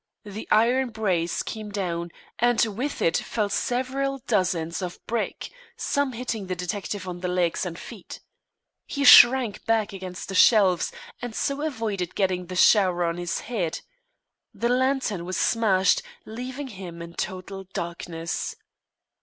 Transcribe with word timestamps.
The 0.23 0.47
iron 0.49 0.89
brace 0.89 1.43
came 1.43 1.69
down, 1.69 2.09
and 2.39 2.59
with 2.75 3.03
it 3.03 3.17
fell 3.17 3.49
several 3.49 4.17
dozens 4.25 4.81
of 4.81 4.97
brick, 5.05 5.51
some 5.77 6.13
hitting 6.13 6.47
the 6.47 6.55
detective 6.55 7.07
on 7.07 7.19
the 7.19 7.27
legs 7.27 7.67
and 7.67 7.77
feet. 7.77 8.19
He 8.87 9.03
shrank 9.05 9.63
back 9.67 9.93
against 9.93 10.27
the 10.29 10.33
shelves, 10.33 10.91
and 11.21 11.35
so 11.35 11.61
avoided 11.61 12.15
getting 12.15 12.47
the 12.47 12.55
shower 12.55 13.03
on 13.03 13.17
his 13.17 13.41
head. 13.41 13.81
The 14.55 14.69
lantern 14.69 15.23
was 15.23 15.37
smashed, 15.37 16.01
leaving 16.25 16.69
him 16.69 16.99
in 17.03 17.13
total 17.13 17.65
darkness. 17.65 18.55